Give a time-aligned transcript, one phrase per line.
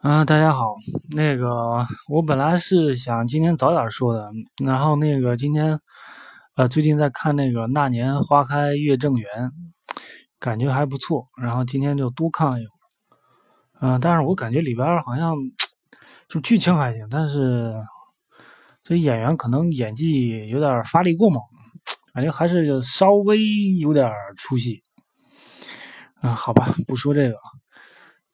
[0.00, 0.76] 啊，大家好，
[1.10, 4.30] 那个我本来是想今天早点说的，
[4.64, 5.80] 然后那个今天，
[6.54, 9.28] 呃，最近在看那个《那年花开月正圆》，
[10.38, 12.78] 感觉还不错，然后今天就多看一会儿。
[13.80, 15.34] 嗯，但是我感觉里边好像
[16.28, 17.74] 就剧情还行，但是
[18.84, 21.42] 这演员可能演技有点发力过猛，
[22.14, 23.36] 感觉还是稍微
[23.80, 24.80] 有点出戏。
[26.22, 27.57] 嗯，好吧，不说这个了。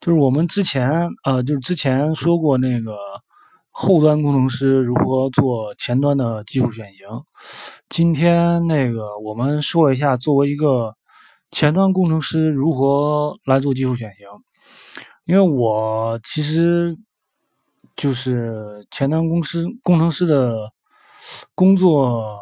[0.05, 2.95] 就是我们之前呃，就是之前说过那个
[3.71, 7.07] 后端工程师如何做前端的技术选型。
[7.89, 10.95] 今天那个我们说一下，作为一个
[11.51, 14.27] 前端工程师如何来做技术选型。
[15.25, 16.95] 因为我其实
[17.97, 20.71] 就是前端公司工程师的
[21.55, 22.39] 工作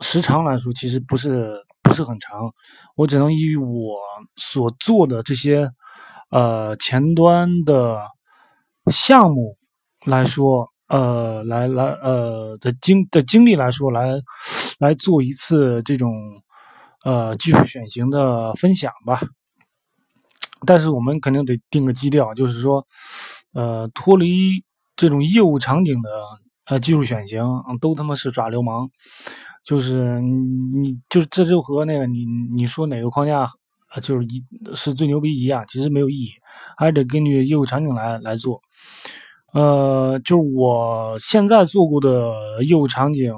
[0.00, 2.52] 时长来说，其实不是不是很长。
[2.94, 3.96] 我只能以我
[4.36, 5.66] 所做的这些。
[6.32, 8.00] 呃，前端的
[8.90, 9.58] 项目
[10.06, 14.14] 来说，呃，来来呃的经的经历来说，来
[14.78, 16.10] 来做一次这种
[17.04, 19.20] 呃技术选型的分享吧。
[20.66, 22.86] 但是我们肯定得定个基调，就是说，
[23.52, 24.64] 呃，脱离
[24.96, 26.08] 这种业务场景的
[26.64, 27.44] 呃技术选型，
[27.78, 28.88] 都他妈是耍流氓。
[29.64, 32.24] 就是你，就这就和那个你
[32.56, 33.46] 你说哪个框架。
[33.94, 34.42] 啊，就是一
[34.74, 36.30] 是最牛逼一样，其实没有意义，
[36.76, 38.60] 还得根据业务场景来来做。
[39.52, 42.32] 呃，就是我现在做过的
[42.64, 43.32] 业务场景，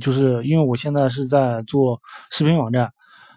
[0.00, 2.00] 就是因为我现在是在做
[2.32, 2.90] 视频网站，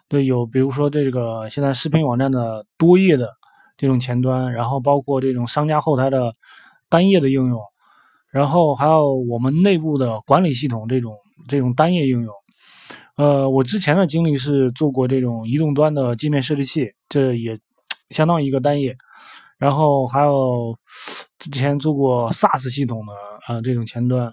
[0.07, 3.29] 对，有比如说这个现在视频网站的多页的
[3.77, 6.31] 这种前端，然后包括这种商家后台的
[6.89, 7.61] 单页的应用，
[8.31, 11.13] 然后还有我们内部的管理系统这种
[11.47, 12.33] 这种单页应用。
[13.17, 17.57] 呃，我之前的经历是做过这种移动端的界面设计器，这也
[18.09, 18.95] 相当于一个单页。
[19.57, 20.77] 然后还有
[21.39, 23.13] 之前做过 SaaS 系统的
[23.47, 24.31] 呃这种前端。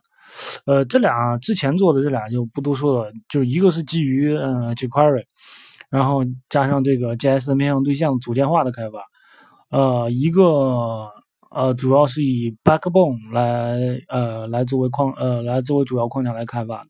[0.67, 5.23] 呃，这俩之前做的这俩就不多说了，就是一个是基于嗯 jQuery，
[5.91, 8.99] 然后加上这个 JS 面向对象组件化的开发。
[9.71, 11.09] 呃，一个
[11.51, 16.89] 呃主要是以 Backbone 来呃来作为框呃来作为主要框架来开发的。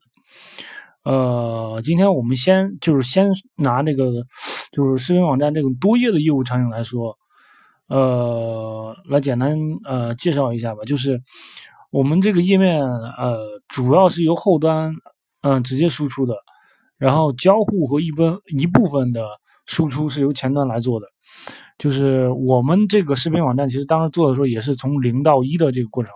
[1.03, 3.27] 呃，今天我们先就是先
[3.57, 4.25] 拿那个
[4.71, 7.17] 就是视频网站这种多页的业务场景来说，
[7.89, 10.83] 呃，来简单呃介绍一下吧。
[10.85, 11.21] 就是
[11.91, 13.37] 我们这个页面呃
[13.67, 14.93] 主要是由后端
[15.41, 16.35] 嗯直接输出的，
[16.97, 19.27] 然后交互和一分一部分的
[19.65, 21.07] 输出是由前端来做的。
[21.77, 26.13] 就是我们这个视频网站其实当时做的时候也是从零到一的这个过程，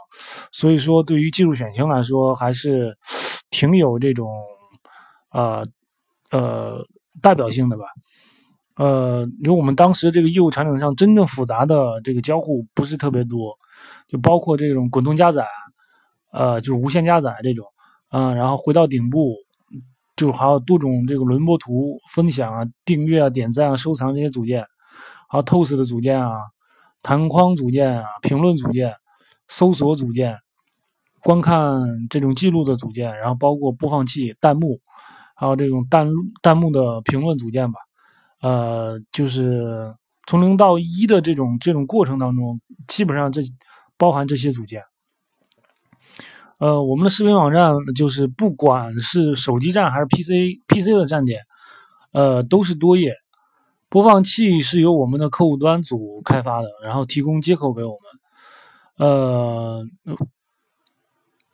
[0.53, 2.97] 所以说对于技术选型来说还是
[3.49, 4.29] 挺有这种。
[5.37, 5.63] 呃，
[6.31, 6.83] 呃，
[7.21, 7.83] 代表性的吧，
[8.75, 13.55] 呃，因为我们当时这个业务场景上真正复杂的这个交互不是特别多，
[14.07, 15.45] 就包括这种滚动加载，
[16.31, 17.67] 呃，就是无限加载这种，
[18.09, 19.35] 嗯，然后回到顶部，
[20.15, 24.65] 就还有多种这个轮播图、分享啊、订阅啊、点赞啊、收藏这些组件，
[25.29, 26.31] 还有 Toast 的组件啊、
[27.03, 28.91] 弹框组件啊、评论组件、
[29.47, 30.35] 搜索组件、
[31.21, 34.79] 观看这种记录的组件，然后包括播放器、弹幕。
[35.39, 36.09] 还有这种弹
[36.41, 37.77] 弹幕的评论组件吧，
[38.41, 39.93] 呃，就是
[40.25, 43.39] 从零到一的这种这种过程当中，基本上这
[43.97, 44.81] 包含这些组件。
[46.59, 51.43] 呃，我们的视频网站就是不管是手机站还是 PC PC 的站点，
[52.13, 53.13] 呃，都是多页。
[53.89, 57.95] 播放器是由我们的客户端组开发的，然后提供接口给我
[58.97, 59.07] 们。
[59.07, 59.85] 呃。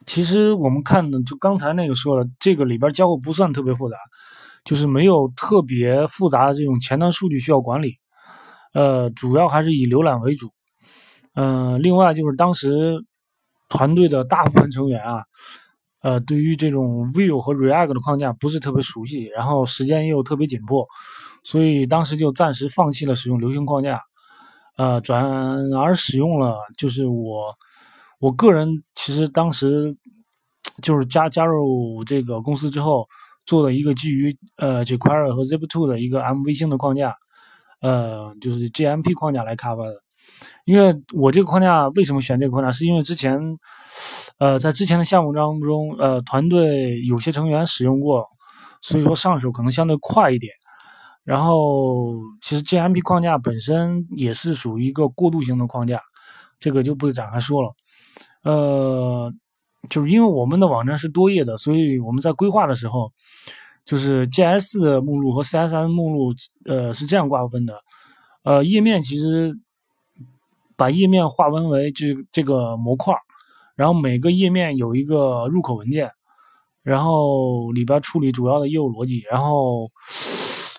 [0.06, 3.96] 其实我们看的就刚才那个说了，这个里边交互不算特别复杂，
[4.66, 7.96] 就是没有特别复杂的这种前端数据需要管理，
[8.74, 10.52] 呃，主要还是以浏览为主。
[11.36, 13.04] 嗯，另外就是当时
[13.70, 15.24] 团队的大部分成员啊，
[16.02, 20.86] 呃，对于这种 Vue 和 React 的框架不是特别熟悉，然后时间又特别紧迫，
[21.44, 24.02] 所以当时就暂时放弃了使用流行框架，
[24.78, 25.24] 呃，转
[25.76, 27.54] 而使用了就是我。
[28.24, 29.94] 我个人其实当时
[30.82, 33.06] 就是加加入这个公司之后
[33.46, 37.14] 做了一个基于呃 jQuery 和 Zip2 的一个 MV 星的框架，
[37.82, 40.02] 呃，就是 GMP 框架来开发的。
[40.64, 43.38] 因为我这个框架为什么选这个框架，是因为之前
[44.40, 48.26] 呃在之前的项目当中，呃团队有些成员使用过，
[48.82, 50.54] 所以说上手可能相对快一点。
[51.26, 56.02] 然后其实 GMP 框架本身也是属于一个过渡型的框架，
[56.58, 57.76] 这个就不展开说了。
[58.44, 59.34] 呃，
[59.90, 63.12] 就是因为我们的网站是多页的，所以我们在规划的时候，
[63.86, 66.34] 就是 JS 的目录和 CSS 目录，
[66.66, 67.82] 呃，是这样划分的。
[68.44, 69.58] 呃，页面其实
[70.76, 73.16] 把页面划分为这这个模块，
[73.76, 76.12] 然后每个页面有一个入口文件，
[76.82, 79.90] 然后里边处理主要的业务逻辑，然后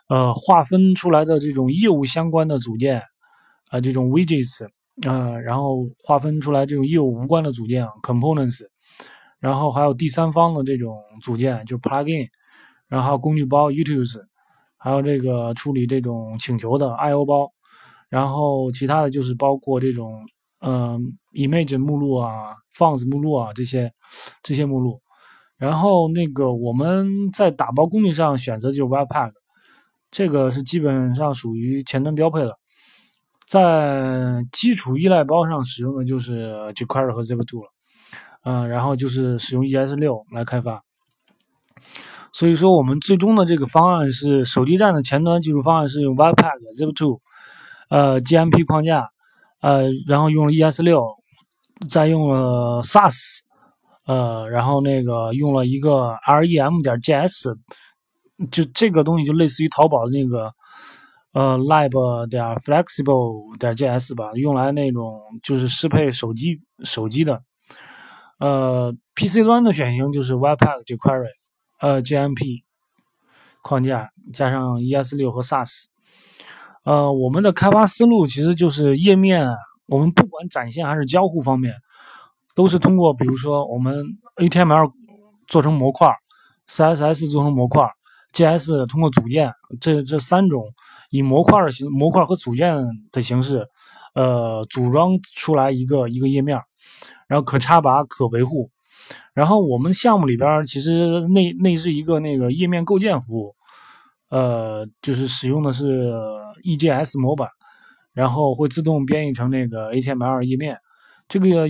[0.09, 3.03] 呃划分出来的这种业务相关的组件
[3.71, 4.67] 啊，这种 widgets
[5.03, 8.65] 嗯，然后划分出来这种业务无关的组件啊 components，
[9.41, 12.29] 然后还有第三方的这种组件就是 plugin，
[12.89, 14.21] 然后工具包 utils，
[14.79, 17.51] 还有这个处理这种请求的 IO 包。
[18.09, 20.25] 然后其他的就是包括这种，
[20.61, 21.01] 嗯
[21.33, 23.93] ，image 目录啊，fonts 目录啊这些，
[24.45, 25.03] 这些目录。
[25.57, 29.33] 然后那个我们在打包工具上选择就是 Webpack，
[30.13, 32.57] 这个是基本上属于前端标配了。
[33.55, 37.71] 在基础依赖包上使用的就是 jQuery 和 Zip2 了，
[38.45, 40.83] 嗯，然后就是使用 ES6 来开发。
[42.33, 47.21] 所以说我们最终的这个方案是手机站的前端技术方案是用 Webpack、Zip2。
[47.91, 49.09] 呃，GMP 框架，
[49.61, 51.05] 呃，然后用了 ES 六，
[51.89, 53.15] 再用了 SAS，
[54.07, 57.55] 呃，然后那个用了一个 REM 点 JS，
[58.51, 60.51] 就这个东西就类似于淘宝的那个
[61.35, 67.43] 呃，lib 点 Flexible 点 JS 吧，用来那种就是适配手机手机的。
[68.39, 71.29] 呃，PC 端的选型就是 Webpack jQuery，
[71.81, 72.63] 呃，GMP
[73.63, 75.85] 框架加上 ES 六和 SAS。
[76.85, 79.49] 呃，我们的开发思路其实就是页面，
[79.87, 81.75] 我们不管展现还是交互方面，
[82.55, 84.05] 都是通过比如说我们
[84.37, 84.93] HTML
[85.49, 86.09] 做成模块
[86.69, 87.89] ，CSS 做成模块
[88.33, 90.63] ，JS 通过组件，这这三种
[91.15, 92.77] 以模块的形模块和组件
[93.13, 93.65] 的形式，
[94.17, 96.59] 呃，组装出来一个一个页面，
[97.29, 98.69] 然后可插拔、可维护。
[99.33, 103.55] 然后我们项目里边其实内内置一个那个页面构建服务。
[104.29, 106.13] 呃，就是使用的是
[106.65, 107.49] EJS 模板，
[108.13, 110.77] 然后会自动编译成那个 HTML 页面。
[111.29, 111.69] 这个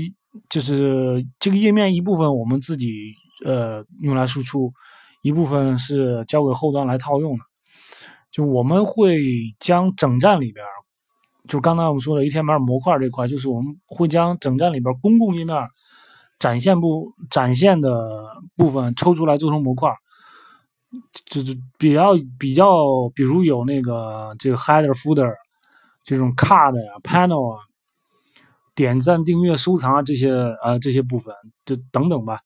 [0.49, 3.12] 就是这个页面一部分我们自己
[3.44, 4.73] 呃用来输出，
[5.20, 7.44] 一部分是交给后端来套用的。
[8.34, 9.22] 就我们会
[9.60, 10.66] 将整站里边，
[11.46, 15.56] 就刚才我们说的 HTML 模块这块，就是我们会将整站里边公共页面
[16.40, 18.26] 展现部展现的
[18.56, 19.88] 部分抽出来做成模块。
[21.26, 25.32] 就是比较比较，比如有那个这个 header footer
[26.02, 27.60] 这种 card 呀、panel 啊、
[28.75, 30.32] 点赞、订阅、收藏啊这些
[30.64, 31.32] 呃这些部分，
[31.64, 32.40] 这等等吧。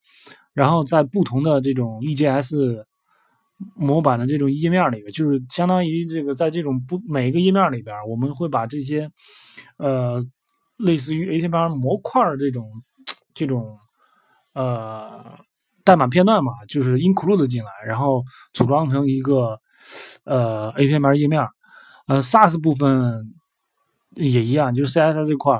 [0.52, 2.86] 然后在不同的这种 E G S
[3.74, 9.10] 模板的这种页面里边，就是相当于这个在这种不每一个页面里边，我们会把这些
[9.78, 10.22] 呃
[10.76, 12.70] 类似于 HTML 模块这种
[13.34, 13.78] 这种
[14.54, 15.38] 呃。
[15.84, 18.22] 代码片段嘛，就是 include 进来，然后
[18.52, 19.58] 组装成一个
[20.24, 21.42] 呃 HTML 页面。
[22.06, 23.24] 呃，SAS 部分
[24.16, 25.58] 也一样，就是 CSS 这块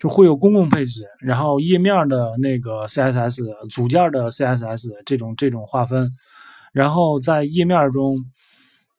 [0.00, 6.10] 就会有公共配置，然后页面的那个 CSS 组件的 CSS 这种这种划分，
[6.72, 8.18] 然后在页面中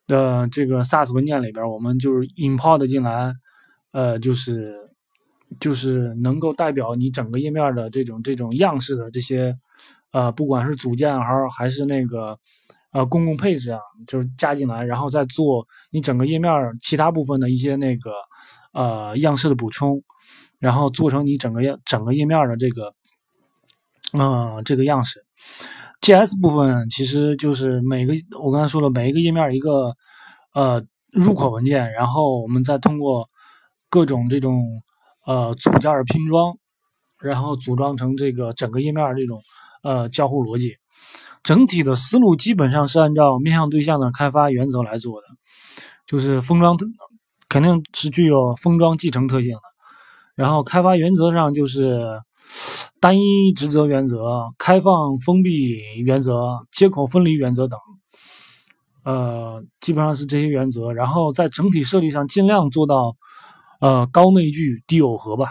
[0.06, 3.32] 的这个 SAS 文件里边，我们就是 import 进来，
[3.92, 4.74] 呃，就是
[5.60, 9.56] 就是能够代表你整个页面的这种这种样式的这些。
[10.14, 12.38] 呃，不管是组件还是还是那个
[12.92, 16.52] 呃公共配置啊，就是加进来，然后再做你整个页面
[16.82, 18.10] 其他部分的一些那个
[18.74, 20.02] 呃样式的补充，
[20.58, 22.92] 然后做成你整个页整个页面的这个
[24.12, 25.24] 嗯这个样式。
[26.02, 29.94] GS 部分其实就是每个我刚才说了每一个页面一个
[30.52, 33.26] 呃入口文件，然后我们再通过
[33.88, 34.62] 各种这种
[35.24, 36.54] 呃组件拼装，
[37.20, 39.40] 然后组装成这个整个页面这种。
[39.84, 40.76] 呃，交互逻辑，
[41.42, 45.26] 整体的思路基本上是按照面向对象的开发原则来做的，
[46.06, 46.76] 就是封装
[47.48, 49.60] 肯定是具有封装继承特性的。
[50.36, 52.00] 然后开发原则上就是
[53.00, 57.78] 单一职责原则、开放封闭原则、接口分离原则等，
[59.04, 60.92] 呃，基本上是这些原则。
[60.92, 63.16] 然后在整体设计上尽量做到
[63.80, 65.48] 呃高内聚低耦合吧。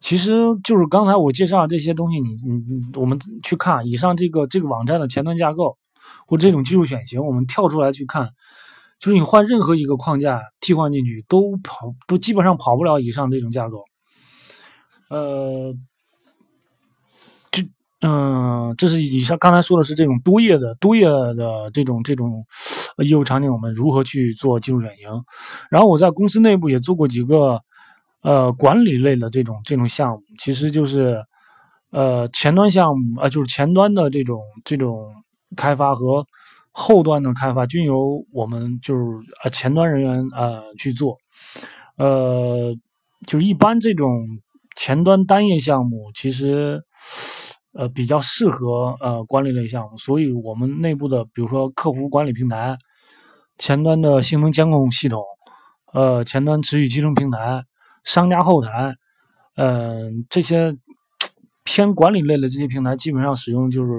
[0.00, 0.32] 其实
[0.64, 5.76] 就是刚才我介绍的这些东西，你你你，我们去看以上这个这个网站的前端架构
[6.26, 8.30] 或这种技术选型，我们跳出来去看，
[8.98, 13.82] 就是你换任何一个框架替换进去，都跑都基本上跑不了以上这种架构。
[15.10, 15.74] 呃，
[17.50, 17.62] 这
[18.00, 22.44] 嗯，这是以上刚才说的是这种多页的多页的这种这种
[23.04, 25.06] 业务场景，我们如何去做技术选型。
[25.70, 27.60] 然后我在公司内部也做过几个。
[28.22, 31.24] 呃，管理类的这种这种项目，其实就是，
[31.90, 35.10] 呃，前端项目啊，就是前端的这种这种
[35.56, 36.26] 开发和
[36.70, 39.02] 后端的开发均由我们就是
[39.42, 41.16] 呃前端人员呃去做。
[41.96, 42.74] 呃，
[43.26, 44.28] 就是一般这种
[44.82, 46.82] 前端单页项目，其实
[47.74, 52.78] 呃比较适合呃管理类项目，所以我们内部的比如说客服管理平台、
[53.58, 55.22] 前端的性能监控系统、
[55.92, 57.62] 呃前端持续集成平台、
[58.04, 58.94] 商家后台，
[59.56, 60.74] 嗯这些
[61.62, 63.90] 偏管理类的这些平台，基本上使用就是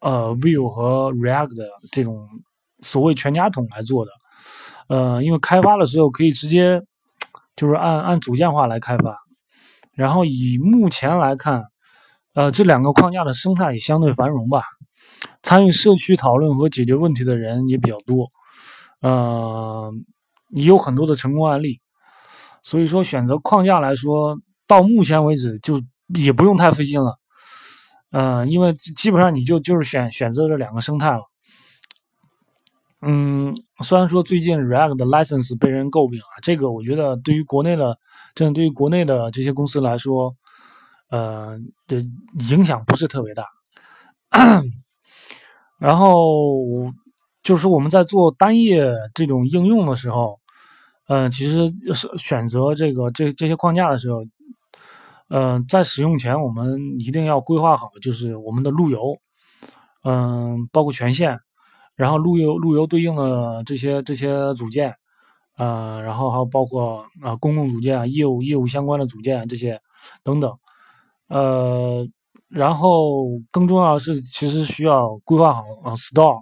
[0.00, 1.56] 呃 Vue 和 React
[1.92, 2.26] 这种
[2.80, 4.10] 所谓全家桶来做的。
[4.88, 6.80] 呃，因为开发的时候可以直接
[7.54, 9.18] 就是按按组件化来开发，
[9.94, 11.64] 然后以目前来看，
[12.34, 14.62] 呃，这两个框架的生态也相对繁荣吧，
[15.42, 18.28] 参与社区讨论和解决问题的人也比较多，
[19.00, 19.92] 呃，
[20.50, 21.80] 也有很多的成功案例，
[22.62, 25.82] 所以说选择框架来说，到目前为止就
[26.14, 27.18] 也不用太费劲了，
[28.12, 31.22] 嗯，因为基本上你就就是选选择这两个生态了。
[33.02, 37.98] 嗯，虽然说最近 React 的 license 被人诟病啊，这个我觉得对于国内的，
[38.34, 40.34] 这样对于国内的这些公司来说，
[41.10, 42.00] 呃，的
[42.50, 43.44] 影响不是特别大。
[45.78, 46.56] 然后
[47.42, 50.38] 就是我们在做单页这种应用的时候，
[51.08, 54.22] 呃，其实是选择这个这这些框架的时候，
[55.28, 59.16] 嗯，在使用前我们一定要规划好，就是我们的路由，
[60.04, 61.38] 嗯，包括权限。
[61.96, 64.94] 然后路由路由对应的这些这些组件，
[65.60, 69.78] 呃，然后还有包括啊公共组件啊、业务业务相关的组件啊这些
[70.24, 70.50] 等等，
[71.28, 72.08] 呃，
[72.48, 76.40] 然后更重要的是，其实需要规划好啊 store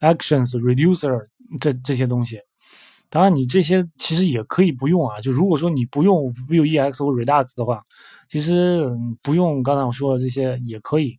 [0.00, 1.26] actions reducer
[1.60, 2.40] 这这些东西。
[3.08, 5.20] 当然，你这些其实也可以不用啊。
[5.20, 7.82] 就如果说你不用 Vue EX 或 Redux 的话，
[8.28, 8.90] 其实
[9.22, 11.16] 不用刚才我说的这些也可以。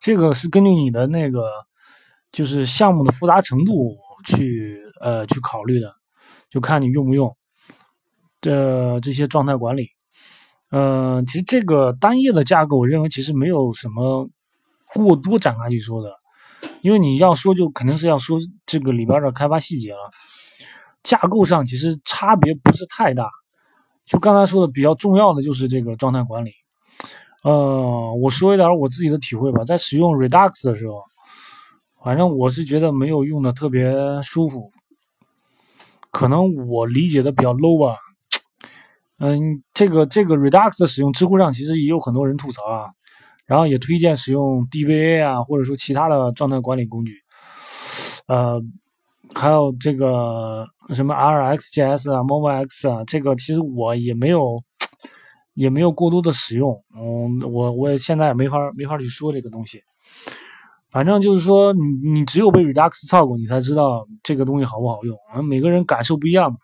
[0.00, 1.42] 这个是根据你的那个。
[2.32, 5.92] 就是项目的复杂程度去呃去考虑的，
[6.50, 7.36] 就看你用不用
[8.40, 9.88] 这这些状态管理。
[10.70, 14.28] 呃，其实这个单页的架构，我认为其实没有什么
[14.94, 16.10] 过多展开去说的，
[16.82, 20.10] 因为你要说就肯定是要说这个里边的开发细节了。
[21.02, 23.28] 架构上其实差别不是太大，
[24.04, 26.52] 就刚才说的比较重要的就是这个状态管理。
[27.42, 31.02] 呃，我说一点我自己的体会吧，在使用 Redux 的时候。
[32.02, 33.92] 反正我是觉得没有用的特别
[34.22, 34.72] 舒服，
[36.10, 37.96] 可能我理解的比较 low 吧。
[39.18, 42.88] 嗯，这个这个 Redux 的使用，知乎上其实也有很多人吐槽啊，
[43.46, 47.16] 然后也推荐使用 DVA 啊，或者说其他的状态管理工具。
[48.28, 48.60] 呃，
[49.34, 54.62] 还有这个什么 RxJS 啊、MobX 啊，这个其实我也没有
[55.52, 56.82] 也没有过多的使用。
[56.96, 59.82] 嗯，我我现在也没法没法去说这个东西。
[60.90, 65.16] 反正就是说，你你只有被 Redux 操过，你才知道这个东西好不好用。
[65.32, 66.58] 啊，每个人感受不一样嘛。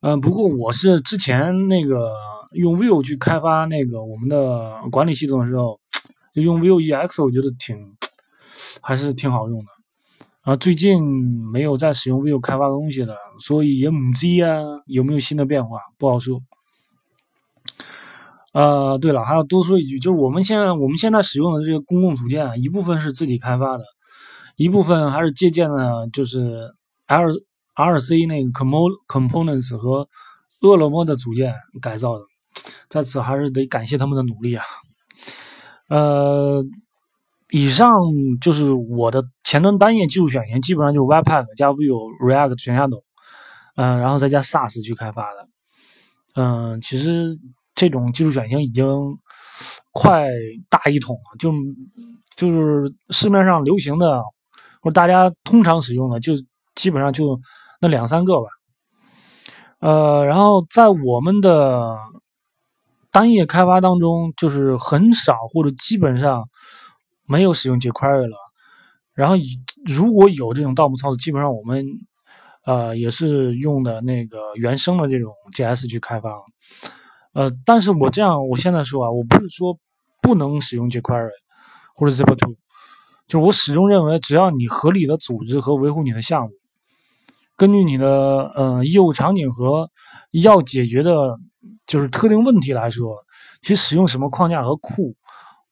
[0.00, 2.12] 嗯，不过我是之前那个
[2.52, 5.78] 用 Vue 去开发那个我们的管理系统的时候，
[6.34, 7.76] 就用 Vue EX，我觉得挺
[8.82, 9.66] 还是挺好用的。
[10.42, 11.02] 啊，最近
[11.50, 16.38] 没有在使用 Vue 开发东西了，所以也唔知啊有没有新的变化，不好说。
[18.54, 23.82] 呃，对了，还要多说一句，就是我们现在我们现在使用的这个公共组件，一部分是自己开发的，
[24.54, 26.72] 一部分还是借鉴的，就是
[27.08, 27.32] L
[27.74, 30.08] R C 那个 Components 和
[30.62, 32.24] 饿了么的组件改造的，
[32.88, 34.64] 在此还是得感谢他们的努力啊。
[35.88, 36.62] 呃，
[37.50, 37.92] 以上
[38.40, 43.02] 就是我的前端单页技术选型，基本上就是 Webpack 加 Vue React 全家桶，
[43.74, 45.48] 嗯，然后再加 SaaS 去开发的，
[46.36, 47.36] 嗯，其实。
[47.74, 48.86] 这种技术选型已经
[49.92, 50.28] 快
[50.68, 51.52] 大一统了，就
[52.36, 54.22] 就是市面上流行的
[54.80, 56.32] 或者大家通常使用的，就
[56.74, 57.40] 基本上就
[57.80, 58.48] 那两三个吧。
[59.80, 61.96] 呃，然后在我们的
[63.10, 66.48] 单页开发当中，就是很少或者基本上
[67.26, 68.36] 没有使用 jQuery 了。
[69.12, 69.36] 然后
[69.86, 71.86] 如果有这种盗墓操作，基本上我们
[72.64, 76.30] 呃也是用的那个原生的这种 JS 去开发。
[77.34, 79.76] 呃，但是我这样，我现在说啊，我不是说
[80.22, 81.30] 不能使用 jQuery
[81.94, 82.54] 或者 z i p two，
[83.26, 86.50] 就是我始终认为，只要你合理的组织和维护你的项目，
[87.56, 89.90] 根据你的呃业务场景和
[90.30, 91.36] 要解决的，
[91.86, 93.16] 就是特定问题来说，
[93.62, 95.16] 其实使用什么框架和库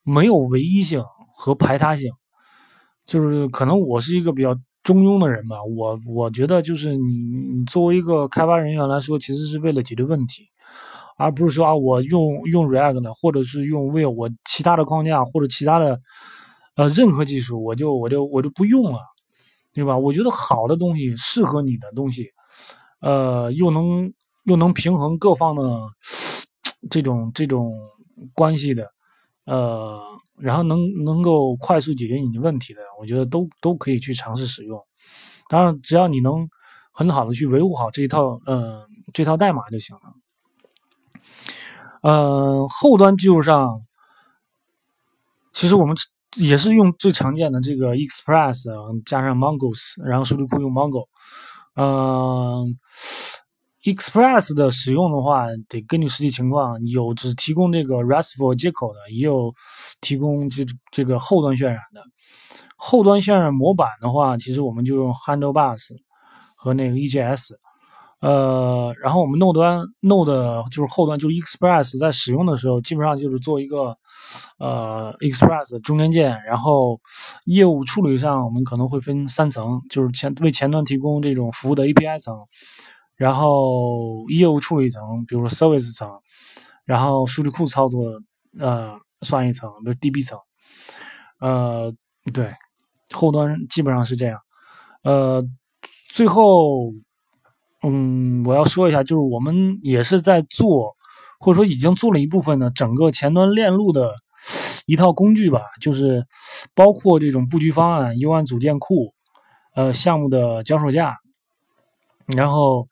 [0.02, 1.02] 没有唯一性
[1.34, 2.10] 和排他性，
[3.06, 4.52] 就是可能我是一个比较
[4.82, 7.12] 中庸的人吧，我我觉得就是你
[7.56, 10.44] 你作为一个开发人员来说，其实是为了解决问题。
[11.16, 16.00] 而不是说啊，我用用 React 呢，或者是用 Vue，我其他的框架或者其他的
[16.76, 18.98] 呃任何技术，我就我就我就不用了，
[19.72, 19.96] 对吧？
[19.96, 22.28] 我觉得好的东西适合你的东西，
[23.00, 24.12] 呃，又能
[24.44, 25.62] 又能平衡各方的
[26.90, 27.72] 这种这种
[28.34, 28.86] 关系的，
[29.44, 30.00] 呃，
[30.38, 34.80] 然后能能够快速解决你的问题的，我觉得都都可以去尝试使用。
[35.48, 36.48] 当然，只要你能
[36.92, 40.21] 很好的去维护好这一套呃这套代码就行了。
[42.02, 43.82] 呃，后端技术上，
[45.52, 45.96] 其实我们
[46.36, 48.64] 也是用最常见的这个 Express
[49.06, 51.06] 加上 MongoS，然后数据库用 Mongo。
[51.74, 52.76] 嗯
[53.84, 59.54] ，Express 的使用的话，得根据实际情况，有只提供这个 RESTful 接口的，也有
[60.00, 62.02] 提供这这个后端渲染的。
[62.76, 65.96] 后端渲染模板的话，其实我们就用 Handlebars
[66.56, 67.54] 和那个 EJS，
[68.22, 73.98] 呃，然后我们 Node 端 Node 就是后端就是 Express 在使用的时候，基本上就是做一个
[74.58, 77.00] 呃 Express 中间件，然后
[77.46, 82.38] 业务处理上我们可能会分三层，就是前为前端提供这种服务的 API 层，
[83.16, 86.08] 然后业务处理层，比如说 Service 层，
[86.84, 88.20] 然后数据库操作
[88.58, 90.38] 呃算一层，比如 DB 层，
[91.40, 91.92] 呃
[92.32, 92.52] 对。
[93.14, 94.38] 后端基本上是这样，
[95.02, 95.44] 呃，
[96.14, 96.90] 最后，
[97.84, 100.94] 嗯，我要说一下，就是我们也是在做，
[101.40, 104.12] 或者说已经做了一部分的整个前端链路的
[104.86, 106.24] 一套工具吧，就是
[106.74, 109.12] 包括这种布局方案、U 案组件库、
[109.74, 111.16] 呃项目的脚手架，
[112.36, 112.86] 然后，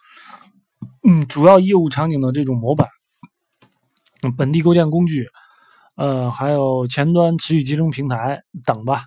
[1.08, 2.88] 嗯，主要业务场景的这种模板、
[4.36, 5.28] 本地构建工具，
[5.96, 9.04] 呃，还有前端持续集成平台等吧。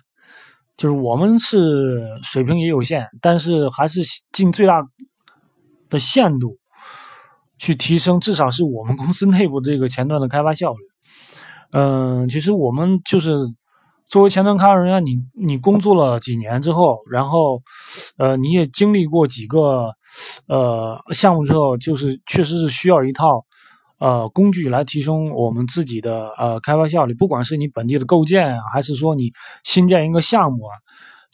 [0.76, 4.00] 就是我们是水平也有限，但是还是
[4.32, 4.82] 尽最大
[5.88, 6.58] 的限度
[7.58, 10.78] 去提升，至少是我们公司内部这个前端的开发效率。
[11.72, 13.34] 嗯，其实我们就是
[14.08, 17.62] 作为前端开发人员，你你工作了几年之后，然后
[18.18, 19.92] 呃你也经历过几个
[20.46, 23.44] 呃项目之后，就是确实是需要一套。
[23.98, 29.30] 呃，工具来提升我们自己的呃开发效率，不管是你本地的构建啊，还是说你
[29.62, 30.74] 新建一个项目啊，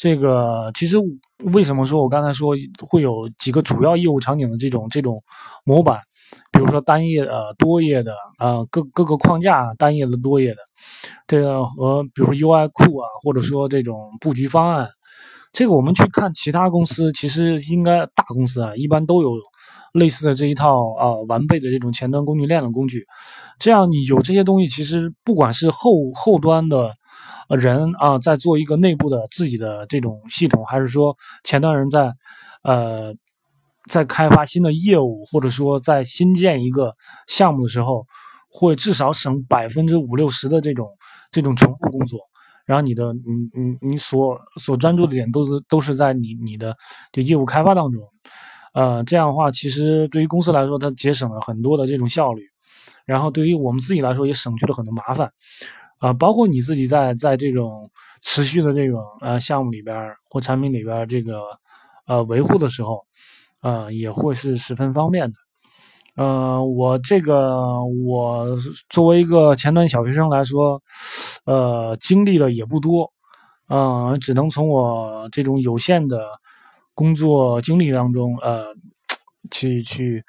[0.00, 0.96] 这个其实
[1.52, 5.22] 为什么说我刚才说会有几个主要业务场景的这种这种
[5.62, 6.00] 模板，
[6.50, 10.56] 比如说单页呃多页的呃各各个框架单页的多页的，
[11.26, 14.88] 这个和比如说 UI 库啊，或者说这种布局方案，
[15.52, 19.32] 这个我们去看其他公司，其实应该大公司啊一般都有。
[19.92, 23.02] 类似的这一套啊，完备的这种前端工具链的工具，
[23.58, 26.92] 这样你有这些东西，其实不管是后后端的
[27.56, 32.12] 人啊，在做一个内部的自己的这种系统，还是说前端人在
[32.62, 33.14] 呃
[33.88, 36.92] 在开发新的业务，或者说在新建一个
[37.26, 38.06] 项目的时候，
[38.48, 40.86] 会至少省百分之五六十的这种
[41.30, 42.20] 这种重复工作，
[42.66, 46.76] 然后你的你你你所所专注的点都是都是在你你的
[47.10, 48.02] 这业务开发当中。
[48.72, 52.44] 呃，这样的话，其实对于公司来说，它节省了很多的这种效率，
[53.04, 55.28] 然后对于我们自己来说，也省去了很多麻烦。
[56.00, 57.90] 啊，包括你自己在在这种
[58.22, 59.96] 持续的这种呃项目里边
[60.28, 61.42] 或产品里边这个
[62.06, 63.04] 呃维护的时候，
[63.62, 65.36] 呃，也会是十分方便的。
[66.16, 68.56] 呃，我这个我
[68.88, 70.82] 作为一个前端小学生来说，
[71.44, 73.12] 呃，经历的也不多，
[73.68, 76.26] 嗯，只能从我这种有限的。
[76.92, 78.64] 工作经历当中，呃，
[79.50, 80.22] 去去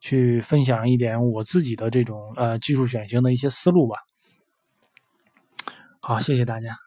[0.00, 3.96] 去分享一点我自己的这种呃技术选型的一些思路吧。
[6.04, 6.83] 好，谢谢大家。